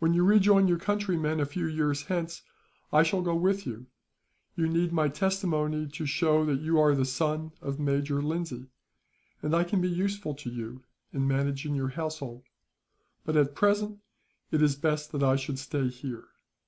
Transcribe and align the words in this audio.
"When 0.00 0.12
you 0.12 0.24
rejoin 0.24 0.66
your 0.66 0.76
countrymen, 0.80 1.38
a 1.38 1.46
few 1.46 1.66
years 1.68 2.02
hence, 2.06 2.42
I 2.92 3.04
shall 3.04 3.22
go 3.22 3.36
with 3.36 3.64
you. 3.64 3.86
You 4.56 4.66
need 4.66 4.92
my 4.92 5.06
testimony, 5.06 5.86
to 5.86 6.04
show 6.04 6.44
that 6.46 6.60
you 6.62 6.80
are 6.80 6.96
the 6.96 7.04
son 7.04 7.52
of 7.60 7.78
Major 7.78 8.20
Lindsay; 8.20 8.66
and 9.40 9.54
I 9.54 9.62
can 9.62 9.80
be 9.80 9.88
useful 9.88 10.34
to 10.34 10.50
you, 10.50 10.82
in 11.12 11.28
managing 11.28 11.76
your 11.76 11.90
household. 11.90 12.42
But 13.24 13.36
at 13.36 13.54
present 13.54 14.00
it 14.50 14.62
is 14.62 14.74
best 14.74 15.12
that 15.12 15.22
I 15.22 15.36
should 15.36 15.60
stay 15.60 15.86
here. 15.86 16.24